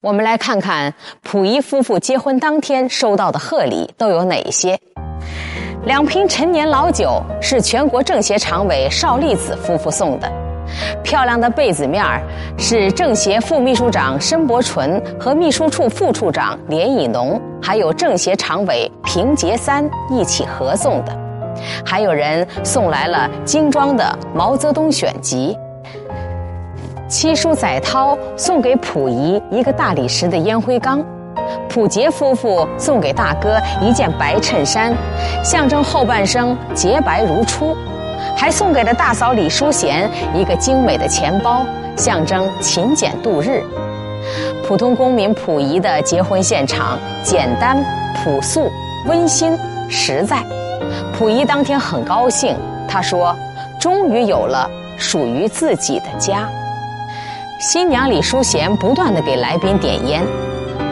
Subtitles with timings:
[0.00, 0.94] 我们来看看
[1.24, 4.78] 溥仪夫妇结婚当天收到的贺礼都有哪些。
[5.86, 10.30] 两瓶陈年老酒是全国政协常委邵力子夫妇送的，
[11.02, 12.22] 漂亮的被子面儿
[12.56, 21.12] 是政协副秘书长申伯纯和秘书处副处长连以农，还有政协常委平杰三一起合送的。
[21.84, 25.56] 还有人送来了精装的毛泽东选集。
[27.08, 31.02] 七叔载涛送给溥仪一个大理石的烟灰缸，
[31.66, 34.94] 溥杰夫妇送给大哥一件白衬衫，
[35.42, 37.74] 象征后半生洁白如初，
[38.36, 41.64] 还送给了大嫂李淑贤一个精美的钱包，
[41.96, 43.62] 象征勤俭度日。
[44.66, 47.82] 普通公民溥仪的结婚现场简单、
[48.14, 48.70] 朴素、
[49.06, 50.36] 温馨、实在。
[51.18, 52.54] 溥仪当天很高兴，
[52.86, 53.34] 他说
[53.80, 56.46] ：“终于有了属于自己的家。”
[57.58, 60.24] 新娘李淑贤不断的给来宾点烟，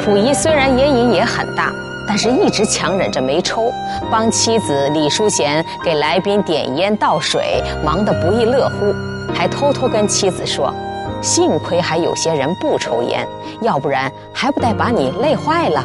[0.01, 1.73] 溥仪虽然烟瘾也很大，
[2.09, 3.73] 但是一直强忍着没抽，
[4.11, 8.93] 帮妻子李淑贤给来宾点烟倒水，忙得不亦乐乎，
[9.33, 10.75] 还偷偷跟妻子说
[11.23, 13.25] ：“幸亏还有些人不抽烟，
[13.61, 15.85] 要不然还不得把你累坏了。”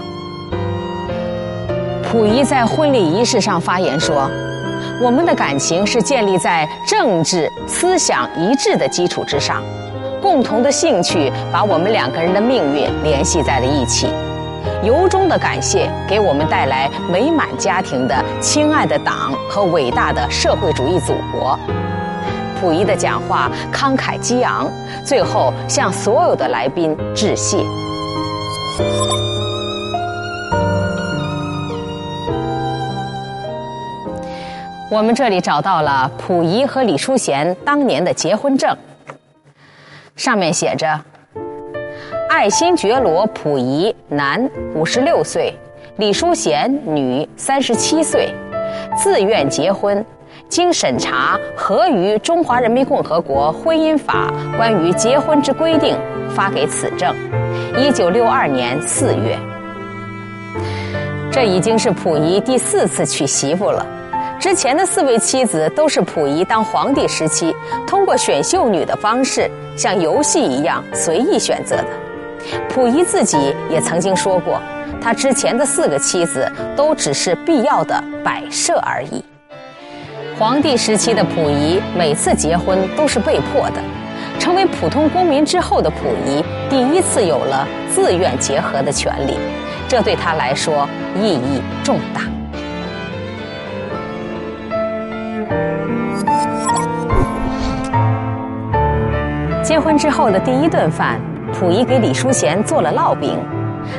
[2.11, 4.27] 溥仪在婚礼仪式上发言说
[4.99, 9.61] ：“我们的感情是建立在政治思想一致的基础之上。”
[10.21, 14.07] 共同的兴趣把我们两个人的命运联系在了一起，
[14.83, 21.57] 由衷的感谢给我们带来美满家庭的亲爱的党和伟大的社会主义祖国。
[22.59, 24.69] 溥仪的讲话慷慨激昂，
[25.03, 27.57] 最后向所有的来宾致谢。
[34.91, 38.69] 我们这里找到了溥仪和李淑贤当年的结婚证。
[40.15, 40.87] 上面写着
[42.29, 45.53] ：“爱新觉罗·溥仪，男，五十六岁；
[45.97, 48.29] 李淑贤，女，三十七岁，
[48.95, 50.05] 自愿结婚，
[50.47, 55.97] 经审查合于《中华人民共和国婚姻法》关于结婚之规定，
[56.35, 57.15] 发给此证。
[57.77, 59.37] 一九六二年四月。
[61.31, 63.85] 这已经是溥仪第四次娶媳妇了。
[64.37, 67.55] 之前的四位妻子都是溥仪当皇帝时期
[67.87, 71.87] 通过选秀女的方式。”像游戏一样随意选择的，
[72.69, 74.61] 溥仪自己也曾经说过，
[75.01, 79.23] 他之前的四个妻子都只是必要的摆设而已。
[80.37, 83.81] 皇帝时期的溥仪每次结婚都是被迫的，
[84.39, 89.37] 成为普通公民之后的溥仪第一次有了自愿结合的权利，
[89.87, 90.87] 这对他来说
[91.19, 92.21] 意义重大。
[99.71, 101.17] 结婚之后的第一顿饭，
[101.53, 103.39] 溥仪给李淑贤做了烙饼，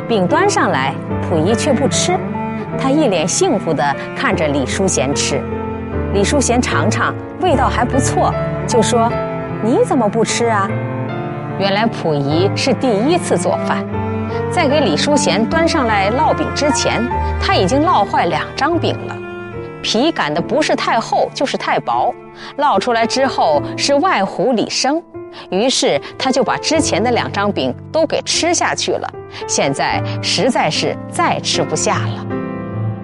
[0.07, 2.15] 饼端上来，溥仪却不吃，
[2.79, 3.83] 他一脸幸福地
[4.15, 5.41] 看着李淑贤吃。
[6.13, 8.35] 李淑贤尝尝，味道还不错，
[8.67, 9.11] 就说
[9.65, 10.69] ：“你怎么不吃啊？”
[11.59, 13.83] 原来溥仪是第一次做饭，
[14.51, 17.03] 在给李淑贤端上来烙饼之前，
[17.41, 19.17] 他已经烙坏两张饼了，
[19.81, 22.15] 皮擀的不是太厚就是太薄，
[22.59, 25.03] 烙出来之后是外糊里生。
[25.51, 29.09] 于是他就把之前的两张饼都给吃下去了，
[29.47, 32.27] 现在实在是再吃不下了。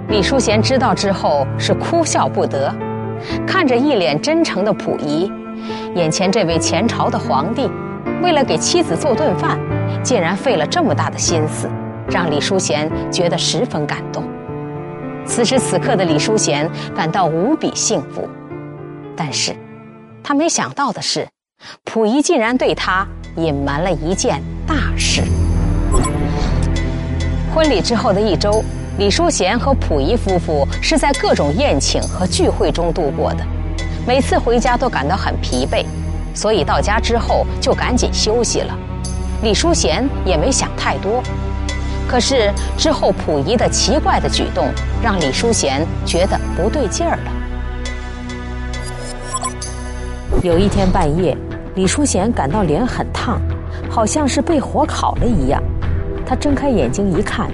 [0.09, 2.75] 李淑贤知道之后是哭笑不得，
[3.47, 5.31] 看着一脸真诚的溥仪，
[5.95, 7.71] 眼前这位前朝的皇帝，
[8.23, 9.59] 为了给妻子做顿饭，
[10.03, 11.69] 竟然费了这么大的心思，
[12.11, 14.25] 让李淑贤觉得十分感动。
[15.27, 18.27] 此时此刻的李淑贤感到无比幸福，
[19.15, 19.55] 但是，
[20.23, 21.29] 他没想到的是。
[21.85, 25.23] 溥仪竟然对他隐瞒了一件大事。
[27.55, 28.63] 婚礼之后的一周，
[28.99, 33.45] 李淑贤和溥仪夫妇是在各种宴请和聚会中度过的，
[34.07, 35.85] 每次回家都感到很疲惫，
[36.35, 38.79] 所以到家之后就赶紧休息了。
[39.43, 41.23] 李淑贤也没想太多，
[42.09, 44.69] 可是之后溥仪的奇怪的举动
[45.03, 47.33] 让李淑贤觉得不对劲儿了。
[50.43, 51.37] 有一天半夜。
[51.79, 53.41] 李淑贤感到脸很烫，
[53.89, 55.63] 好像是被火烤了一样。
[56.27, 57.49] 她睁开眼睛一看，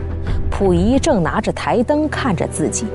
[0.51, 2.87] 溥仪正拿着台灯看着自己。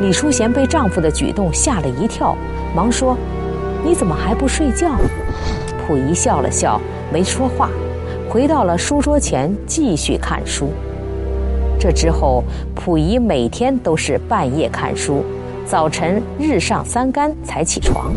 [0.00, 2.36] 李淑贤被丈夫的举动吓了一跳，
[2.76, 3.18] 忙说
[3.84, 4.92] ：“你怎么还不睡觉？”
[5.84, 6.80] 溥仪笑了笑，
[7.12, 7.68] 没说话，
[8.30, 10.68] 回到了书桌前继续看书。
[11.76, 12.44] 这之后，
[12.76, 15.24] 溥仪每天都是半夜看书，
[15.66, 18.14] 早晨日上三竿才起床，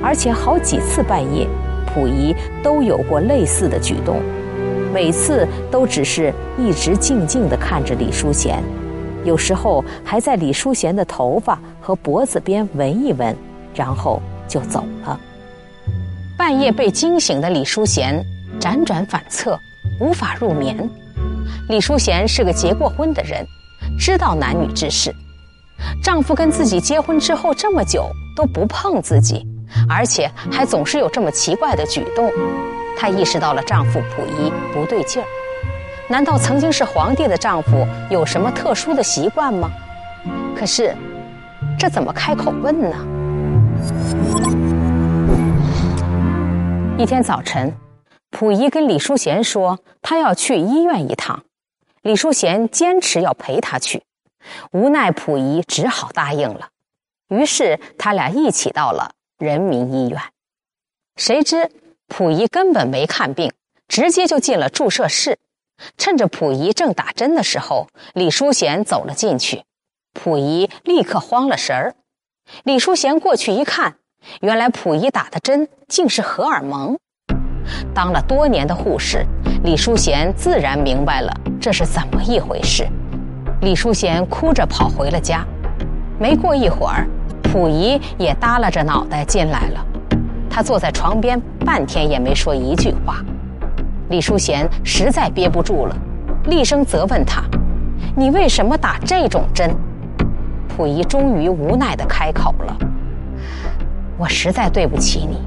[0.00, 1.44] 而且好几次半夜。
[1.94, 4.20] 溥仪都有过类似的举动，
[4.92, 8.62] 每次都只是一直静静地看着李淑贤，
[9.24, 13.36] 有时候还在李淑贤的头发和脖子边闻一闻，
[13.74, 15.18] 然后就走了。
[16.38, 18.24] 半夜被惊醒的李淑贤
[18.58, 19.58] 辗转反侧，
[20.00, 20.76] 无法入眠。
[21.68, 23.46] 李淑贤是个结过婚的人，
[23.98, 25.14] 知道男女之事。
[26.02, 29.46] 丈夫跟自己结婚之后这么久都不碰自己，
[29.88, 32.30] 而且还总是有这么奇怪的举动。
[32.96, 35.26] 她意识到了丈夫溥仪不对劲儿。
[36.08, 39.70] 难道曾经是皇帝的丈夫有什么特殊的习惯吗？
[40.54, 40.94] 可是，
[41.78, 42.96] 这怎么开口问呢？
[46.98, 47.74] 一天早晨，
[48.30, 51.42] 溥仪跟李淑贤说他要去医院一趟，
[52.02, 54.02] 李淑贤坚持要陪他去，
[54.72, 56.68] 无奈溥仪只好答应了。
[57.28, 60.20] 于是他俩一起到了人民医院。
[61.16, 61.68] 谁知
[62.06, 63.52] 溥仪根本没看病，
[63.88, 65.40] 直接就进了注射室。
[65.98, 69.64] 趁着溥仪正打针的时候，李淑贤走了进去，
[70.14, 71.96] 溥仪立刻慌了神儿。
[72.62, 73.96] 李淑贤过去一看。
[74.40, 76.96] 原来溥仪打的针竟是荷尔蒙。
[77.92, 79.26] 当了多年的护士，
[79.64, 82.86] 李淑贤自然明白了这是怎么一回事。
[83.62, 85.44] 李淑贤哭着跑回了家。
[86.20, 87.08] 没过一会儿，
[87.52, 89.86] 溥仪也耷拉着脑袋进来了。
[90.48, 93.16] 他坐在床边，半天也没说一句话。
[94.08, 95.94] 李淑贤实在憋不住了，
[96.46, 97.42] 厉声责问他
[98.16, 99.70] ：“你为什么打这种针？”
[100.74, 102.76] 溥仪终于无奈地开口了。
[104.16, 105.42] 我实在对不起你，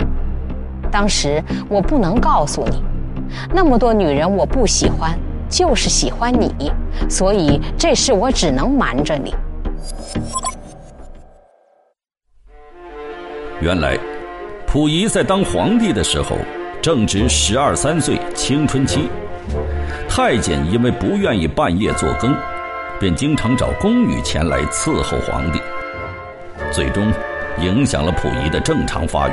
[0.91, 2.83] 当时我不能告诉你，
[3.51, 5.17] 那么多女人我不喜欢，
[5.49, 6.71] 就是喜欢你，
[7.09, 9.33] 所以这事我只能瞒着你。
[13.65, 13.97] 原来，
[14.67, 16.37] 溥仪在当皇帝的时候
[16.83, 19.09] 正值十二三岁青春期，
[20.07, 22.31] 太监因为不愿意半夜做更，
[22.99, 25.59] 便经常找宫女前来伺候皇帝，
[26.71, 27.11] 最终。
[27.61, 29.31] 影响了溥仪的正常发育。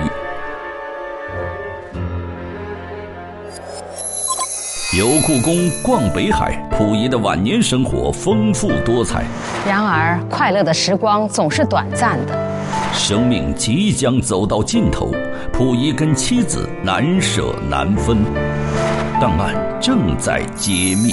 [4.96, 9.24] 游故宫，逛北海，溥仪的晚年生活丰富多彩。
[9.66, 12.41] 然而，快乐的时光总是短暂的。
[12.94, 15.10] 生命即将走到尽头，
[15.52, 18.22] 溥仪跟妻子难舍难分，
[19.20, 21.10] 档案正在揭秘。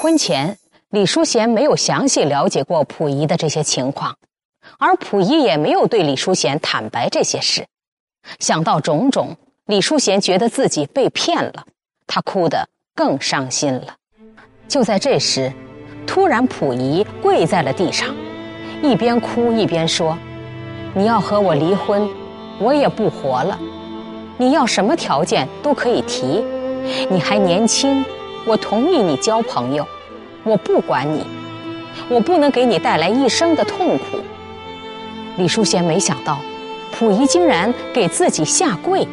[0.00, 0.58] 婚前，
[0.90, 4.16] 李淑贤没有详细了解过溥仪的这些情况，
[4.78, 7.66] 而溥仪也没有对李淑贤坦白这些事。
[8.40, 9.36] 想到种种，
[9.66, 11.66] 李淑贤觉得自己被骗了，
[12.06, 13.96] 她哭得更伤心了。
[14.68, 15.52] 就在这时，
[16.06, 18.08] 突然溥仪跪在了地上，
[18.82, 20.16] 一边哭一边说
[20.94, 22.08] ：“你要和我离婚，
[22.58, 23.58] 我也不活了。
[24.38, 26.44] 你要什么条件都可以提，
[27.10, 28.04] 你还年轻。”
[28.44, 29.86] 我同意你交朋友，
[30.42, 31.24] 我不管你，
[32.08, 34.18] 我不能给你带来一生的痛苦。
[35.36, 36.40] 李淑贤没想到，
[36.90, 39.06] 溥仪竟然给自己下跪，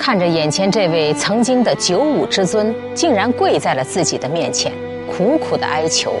[0.00, 4.72] 看着眼前这位曾经的九五之尊，竟然跪在了自己的面前，
[5.06, 6.14] 苦苦的哀求。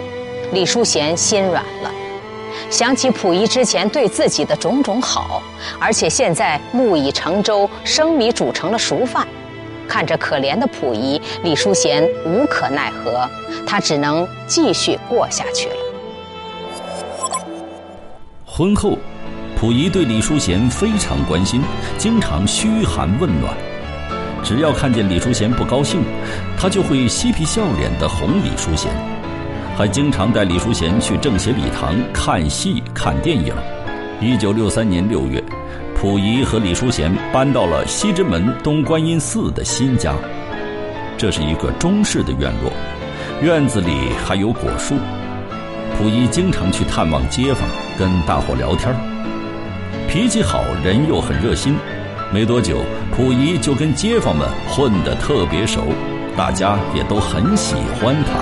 [0.52, 1.90] 李淑贤心软了，
[2.68, 5.42] 想起溥仪之前对自己的种种好，
[5.80, 9.26] 而且现在木已成舟，生米煮成了熟饭。
[9.88, 13.26] 看着可怜的溥仪，李淑贤无可奈何，
[13.66, 15.74] 她只能继续过下去了。
[18.44, 18.98] 婚后，
[19.58, 21.62] 溥仪对李淑贤非常关心，
[21.96, 23.54] 经常嘘寒问暖。
[24.42, 26.02] 只要看见李淑贤不高兴，
[26.58, 28.90] 他就会嬉皮笑脸的哄李淑贤，
[29.76, 33.54] 还经常带李淑贤去政协礼堂看戏、看电影。
[34.20, 35.42] 一九六三年六月。
[36.02, 40.14] 溥仪和李淑贤搬到了西直门东观音寺的新家，
[41.18, 42.72] 这是一个中式的院落，
[43.42, 44.94] 院子里还有果树。
[45.98, 47.68] 溥仪经常去探望街坊，
[47.98, 48.94] 跟大伙聊天
[50.08, 51.76] 脾气好，人又很热心。
[52.32, 52.78] 没多久，
[53.10, 55.82] 溥仪就跟街坊们混得特别熟，
[56.36, 58.40] 大家也都很喜欢他。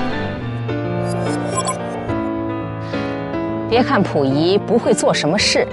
[3.68, 5.66] 别看溥仪不会做什么事。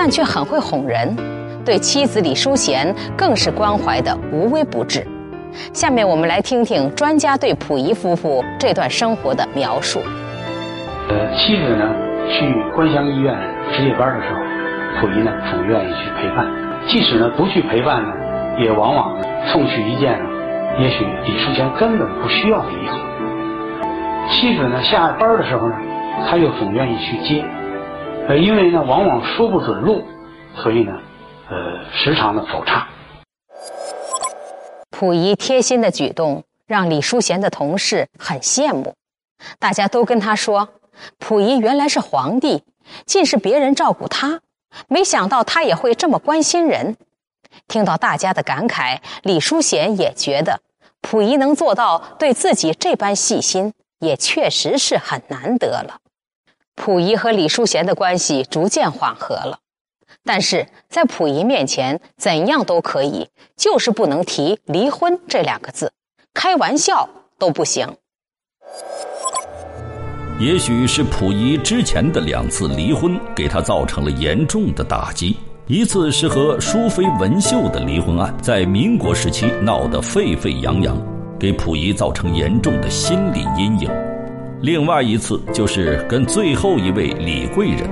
[0.00, 1.16] 但却很会哄人，
[1.64, 5.04] 对妻子李淑贤更是关怀的无微不至。
[5.72, 10.00] 下面我们来听听专家对溥仪夫妇这段生活的描述。
[11.08, 11.92] 呃，妻子呢
[12.30, 13.36] 去官乡医院
[13.74, 14.38] 值夜班的时候，
[15.00, 16.67] 溥仪呢总愿意去陪伴。
[16.88, 18.10] 即使呢不去陪伴呢，
[18.58, 20.24] 也往往呢送去一件呢，
[20.80, 22.96] 也许李淑贤根本不需要的衣服。
[24.32, 25.76] 妻子呢下班的时候呢，
[26.28, 27.44] 他又总愿意去接。
[28.26, 30.02] 呃，因为呢，往往说不准路，
[30.56, 30.92] 所以呢，
[31.50, 32.86] 呃，时常的走岔。
[34.90, 38.94] 溥仪贴心的举动让李淑贤的同事很羡慕，
[39.58, 40.70] 大家都跟他说
[41.20, 42.64] ：“溥仪原来是皇帝，
[43.04, 44.40] 尽是别人照顾他，
[44.86, 46.96] 没想到他也会这么关心人。”
[47.66, 50.60] 听到大家的感慨，李淑贤也觉得
[51.02, 56.00] 溥仪能做到对自己这般细心，也确实是很难得了。
[56.76, 59.58] 溥仪和李淑贤的关系逐渐缓和了。
[60.24, 65.92] 但是在溥仪面前，怎样都可以，就是不能提离婚这两个字，
[66.34, 67.08] 开玩笑
[67.38, 67.96] 都不行。
[70.38, 80.96] 也许是溥仪之前的两次离婚给他造成了严重的打击，一次是和淑妃文秀的离婚案，在民国时期闹得沸沸扬扬，
[81.40, 83.90] 给溥仪造成严重的心理阴影；
[84.62, 87.90] 另外一次就是跟最后一位李贵人。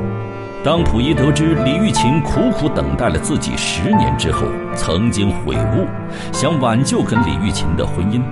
[0.62, 5.84] 当溥仪得知李玉琴苦苦等待了自己十年之后，曾经悔悟，
[6.32, 8.22] 想挽救跟李玉琴的婚姻，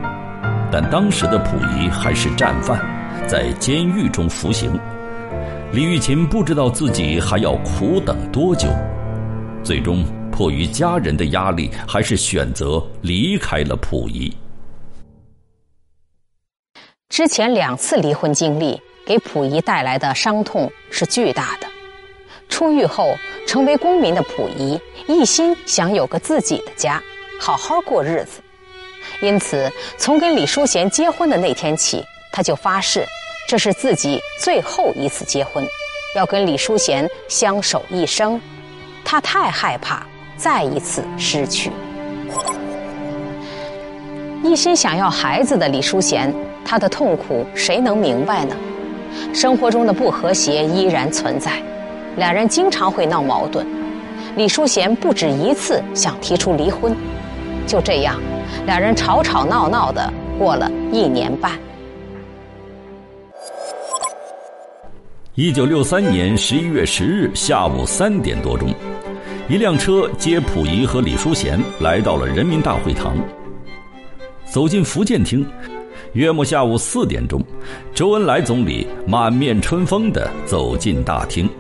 [0.71, 2.79] 但当时的溥仪还是战犯，
[3.27, 4.79] 在监狱中服刑。
[5.73, 8.69] 李玉琴不知道自己还要苦等多久，
[9.63, 14.33] 最终迫于家人的压力，还是选择离开了溥仪。
[17.09, 21.67] 之前两次离婚经历给溥仪带来的伤痛是巨大的。
[22.49, 23.17] 出狱后，
[23.47, 24.79] 成为公民的溥仪
[25.09, 27.03] 一心想有个自己的家，
[27.41, 28.43] 好好过日子。
[29.23, 33.07] 因此，从跟李淑贤结婚的那天起，他就发誓，
[33.47, 35.65] 这是自己最后一次结婚，
[36.17, 38.41] 要跟李淑贤相守一生。
[39.05, 40.05] 他太害怕
[40.37, 41.71] 再一次失去。
[44.43, 48.57] 一心想要孩子的李淑贤，他的痛苦谁能明白呢？
[49.33, 51.53] 生活中的不和谐依然存在。
[52.17, 53.65] 两人经常会闹矛盾，
[54.35, 56.97] 李淑贤不止一次想提出离婚，
[57.65, 58.21] 就这样，
[58.67, 61.53] 两人吵吵闹闹的过了一年半。
[65.37, 68.73] 一九六三年十一月十日下午三点多钟，
[69.49, 73.17] 一辆车接溥仪和李淑贤来到了人民大会堂。
[74.45, 75.45] 走进福建厅，
[76.13, 77.43] 约莫下午四点钟，
[77.93, 81.51] 周恩来总理满面春风地走进大厅。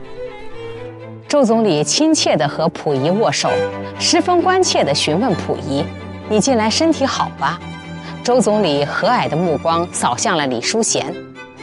[1.26, 3.50] 周总理亲切地和溥仪握手，
[3.98, 5.84] 十分关切地询问溥仪
[6.30, 7.60] ：“你近来身体好吧？”
[8.22, 11.12] 周总理和蔼的目光扫向了李淑贤，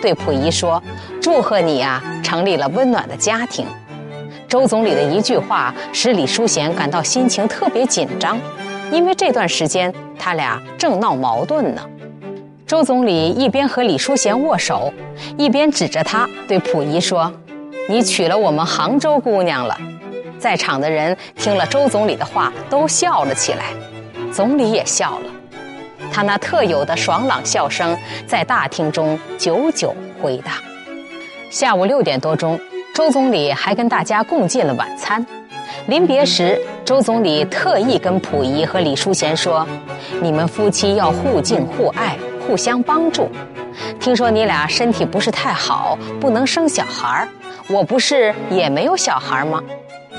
[0.02, 0.82] 对溥仪说
[1.22, 3.66] ：“祝贺你呀，成立了温暖的家庭。”
[4.50, 8.38] 周总理的一句话使李淑贤感到心情特别紧张，
[8.92, 11.82] 因为这段时间他俩正闹矛盾呢。
[12.68, 14.94] 周总理一边和李淑贤握手，
[15.38, 17.32] 一边指着他对溥仪说。
[17.90, 19.78] 你娶了我们杭州姑娘了，
[20.38, 23.66] 在场的人听了周总理的话都笑了起来，
[24.32, 25.26] 总理也笑了，
[26.12, 30.54] 他那特有的爽朗笑声在大厅中久久回荡。
[31.50, 32.60] 下午六点多钟，
[32.94, 35.26] 周总理还跟大家共进了晚餐。
[35.88, 39.68] 临别时，周总理特意跟溥仪和李淑贤说
[40.22, 43.30] ：“你们夫妻要互敬互爱，互相帮助。
[44.00, 47.28] 听说你俩身体不是太好，不能生小孩儿。”
[47.70, 49.62] 我不是也没有小孩吗？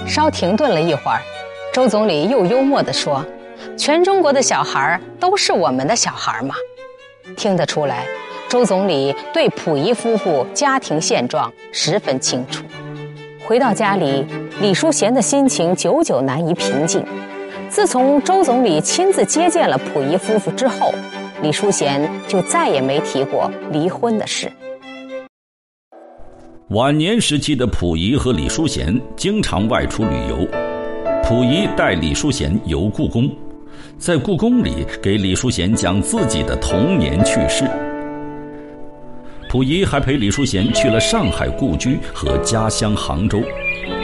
[0.06, 1.20] 稍停顿了一会儿，
[1.72, 3.22] 周总理又幽默地说
[3.76, 6.54] ：“全中国的小孩都是我们的小孩吗？”
[7.36, 8.06] 听得出来，
[8.48, 12.64] 周总理对溥仪夫妇家庭现状十分清楚。
[13.44, 14.26] 回到家里，
[14.60, 17.04] 李淑贤的心情久久难以平静。
[17.68, 20.92] 自从周总理亲自接见了溥仪夫妇之后，
[21.42, 24.52] 李淑贤就再也没提过离婚的事。
[26.68, 30.46] 晚年时期的溥仪和李淑贤经常外出旅游，
[31.22, 33.28] 溥仪带李淑贤游故宫，
[33.98, 37.64] 在故宫里给李淑贤讲自己的童年趣事。
[39.48, 43.42] 溥仪还陪李淑贤去了上海故居和家乡杭州，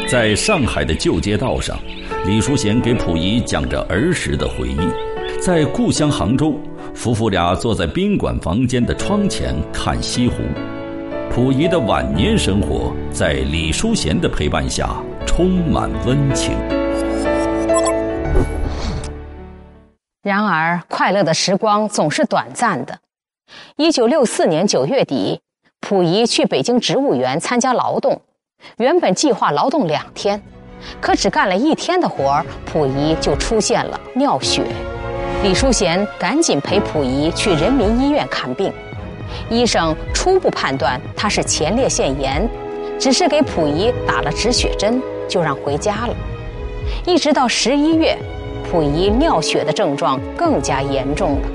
[0.06, 1.78] 在上海的旧街道上，
[2.26, 5.40] 李淑贤给溥仪讲着儿时的回忆。
[5.40, 6.54] 在故乡杭州，
[6.94, 10.34] 夫妇俩坐在宾馆房间的窗前看西湖。
[11.30, 16.52] 溥仪的晚年生活在李淑贤的陪伴下充满温情。
[20.22, 22.98] 然而，快乐的时光总是短暂的。
[23.76, 25.40] 一九六四年九月底，
[25.80, 28.20] 溥仪去北京植物园参加劳动，
[28.78, 30.42] 原本计划劳动两天，
[31.00, 34.64] 可只干了一天的活儿，溥仪就出现了尿血。
[35.44, 38.72] 李淑贤赶紧陪溥仪去人民医院看病。
[39.48, 42.46] 医生初步判断他是前列腺炎，
[42.98, 46.14] 只是给溥仪打了止血针，就让回家了。
[47.06, 48.18] 一直到十一月，
[48.70, 51.48] 溥仪尿血的症状更加严重了，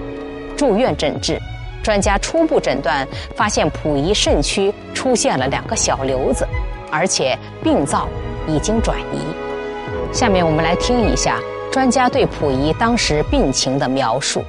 [0.58, 1.40] 住院诊治。
[1.84, 6.48] 专家初步诊断发现，溥仪肾区出现了两个小瘤子，
[6.90, 8.08] 而且病灶
[8.48, 9.20] 已经转移。
[10.12, 11.40] 下面我们来听一下
[11.72, 14.44] 专家对溥仪当时病情的描述。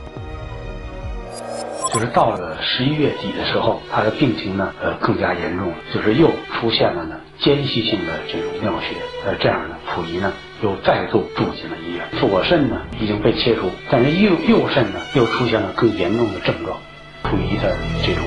[1.92, 6.28] 就是到了十一月底的时候，他的病情呢，呃，更加严重了，就是又
[6.58, 10.32] 出现了呢间隙性的这种尿血，呃，这样呢，溥仪呢
[10.64, 12.02] 又再度住进了医院。
[12.18, 16.80] 左肾呢已经被切除，但是右右肾呢又出现了更严重的症状。
[17.22, 18.24] 溥仪的这种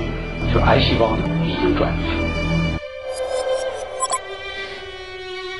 [0.53, 1.97] 就癌细胞呢已经转移。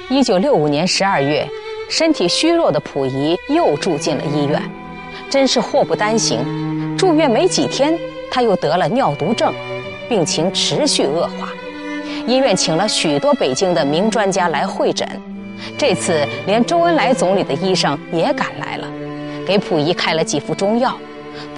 [0.10, 1.50] 一九六五年十二月，
[1.90, 4.62] 身体虚弱的溥仪又住进了医院，
[5.32, 6.96] 真是祸不单行。
[6.96, 7.98] 住院没几天，
[8.30, 9.52] 他又得了尿毒症，
[10.08, 11.50] 病情持续恶化。
[12.28, 15.08] 医院请了许多北京的名专家来会诊，
[15.78, 18.88] 这次连周恩来总理的医生也赶来了，
[19.46, 20.98] 给溥仪开了几副中药。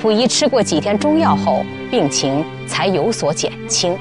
[0.02, 3.98] 溥仪吃过几天中药后，病情才有所减轻。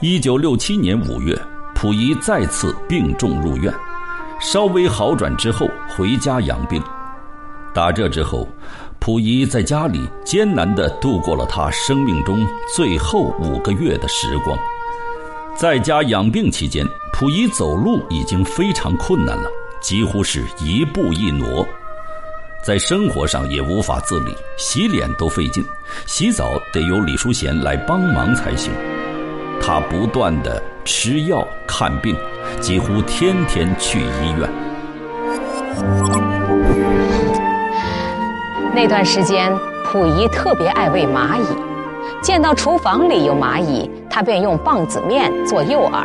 [0.00, 1.38] 一九六七年五月，
[1.74, 3.72] 溥仪再次病重入院，
[4.40, 6.82] 稍微好转之后回家养病。
[7.74, 8.48] 打这之后，
[8.98, 14.58] 溥仪在家里艰难地度过了他生命中最后五个月的时光。
[15.54, 19.48] 在家养病期间，溥仪走路已经非常困难了，
[19.80, 21.66] 几乎是一步一挪。
[22.64, 25.64] 在生活上也无法自理，洗脸都费劲，
[26.06, 28.72] 洗澡得由李淑贤来帮忙才行。
[29.60, 32.16] 他不断的吃药看病，
[32.60, 34.50] 几乎天天去医院。
[38.74, 39.52] 那段时间，
[39.84, 41.44] 溥仪特别爱喂蚂蚁，
[42.22, 46.04] 见到厨房里有蚂蚁，他便用棒子面做诱饵，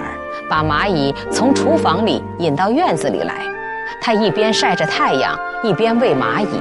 [0.50, 3.36] 把蚂蚁从厨房里引到院子里来。
[4.01, 6.59] 他一边晒着太阳，一边喂蚂蚁，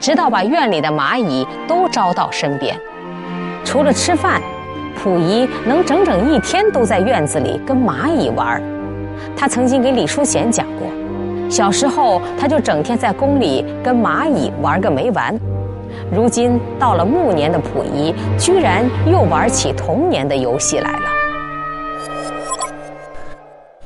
[0.00, 2.74] 直到把院里的蚂蚁都招到身边。
[3.62, 4.40] 除了吃饭，
[4.96, 8.62] 溥仪能整整一天都在院子里跟蚂蚁玩。
[9.36, 10.88] 他曾经给李淑贤讲过，
[11.50, 15.38] 小时候他就整天在宫里跟蚂蚁玩个没完。
[16.12, 21.06] 如今到了暮年的溥仪，居然又玩起童年的游戏来了。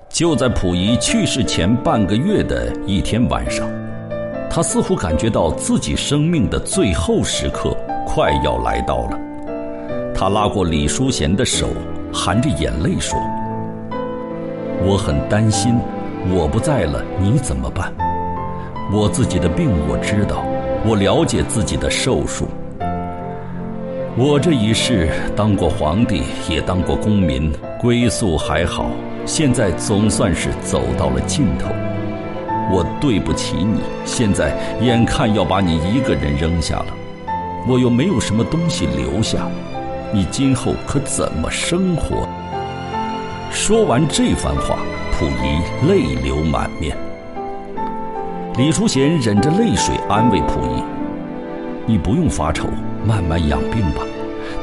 [0.09, 3.69] 就在溥仪去世前半个月的一天晚上，
[4.51, 9.19] 他似乎感觉到自己生命的最后时刻快要来到了。
[10.15, 11.69] 他拉过李淑贤的手，
[12.13, 13.17] 含着眼泪说
[14.85, 15.79] ：“我很担心，
[16.35, 17.93] 我不在了，你怎么办？
[18.91, 20.45] 我自己的病我知道，
[20.85, 22.49] 我了解自己的寿数。
[24.17, 28.91] 我这一世当过皇帝，也当过公民，归宿还好。”
[29.27, 31.69] 现在总算是走到了尽头，
[32.73, 33.81] 我对不起你。
[34.07, 36.87] 现在眼看要把你一个人扔下了，
[37.69, 39.47] 我又没有什么东西留下，
[40.15, 42.27] 你今后可怎么生活？
[43.51, 44.79] 说完这番话，
[45.13, 46.97] 溥仪泪流满面。
[48.59, 50.83] 李淑贤忍着泪水安慰溥仪
[51.87, 52.67] ：“你不用发愁，
[53.07, 54.03] 慢慢养病吧，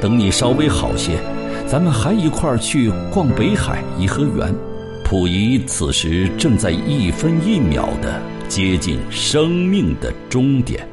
[0.02, 1.14] 等你稍微好些。”
[1.66, 4.54] 咱们还一块儿去逛北海颐和园。
[5.06, 10.86] 溥仪此时正在一分一秒的接近生命的终点。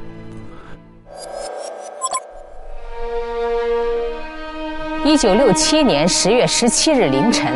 [5.04, 7.52] 一九六七年十月十七日凌晨，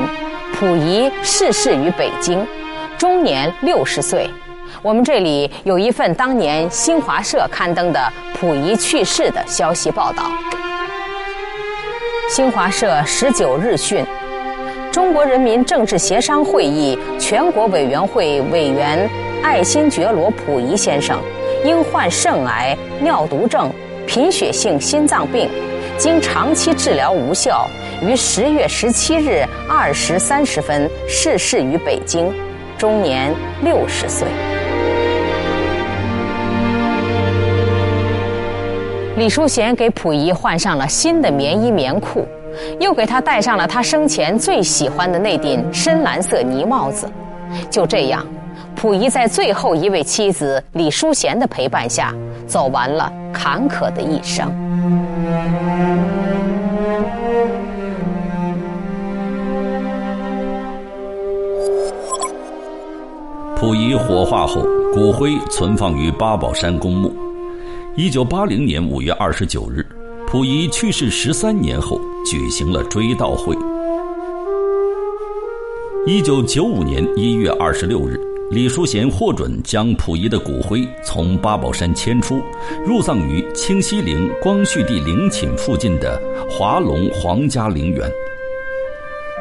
[0.52, 2.44] 溥仪逝世于北京，
[2.98, 4.28] 终年六十岁。
[4.86, 8.00] 我们这里有一份当年新华社刊登的
[8.38, 10.30] 溥仪去世的消息报道。
[12.30, 14.04] 新华社十九日讯：
[14.92, 19.10] 中国人民政治协商会议全国委员会委员
[19.42, 21.20] 爱新觉罗·溥仪先生，
[21.64, 23.68] 因患肾癌、尿毒症、
[24.06, 25.50] 贫血性心脏病，
[25.98, 27.68] 经长期治疗无效，
[28.00, 32.32] 于十月十七日二时三十分逝世于北京，
[32.78, 34.28] 终年六十岁。
[39.16, 42.26] 李淑贤给溥仪换上了新的棉衣棉裤，
[42.78, 47.08] 又给他戴上了他生前最喜欢的那顶深蓝色呢帽子。
[47.70, 48.22] 就这样，
[48.74, 52.14] 溥仪在最后一位妻子李淑贤的陪伴下，
[52.46, 54.52] 走完了坎坷的一生。
[63.58, 64.60] 溥仪火化后，
[64.92, 67.25] 骨灰存放于八宝山公墓。
[67.98, 69.82] 一九八零年五月二十九日，
[70.26, 73.56] 溥仪去世十三年后，举行了追悼会。
[76.06, 82.42] 一九九五年一月二十六日，李淑贤获准将溥仪的骨灰从八宝山迁出，
[82.84, 88.12] 入葬于清西陵光绪帝陵寝附近的华龙皇家陵园。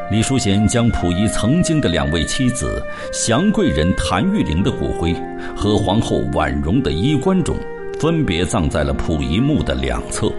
[0.09, 5.13] 李淑贤将溥仪曾经的两位妻子祥贵人谭玉玲的骨灰
[5.53, 7.53] 和皇后婉容的衣冠冢，
[7.99, 10.31] 分别葬在了溥仪墓的两侧。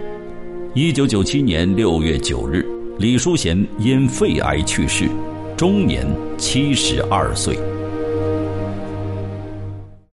[0.73, 2.65] 一九九七年六月九日，
[2.99, 5.09] 李淑贤因肺癌去世，
[5.55, 6.05] 终年
[6.37, 7.57] 七十二岁。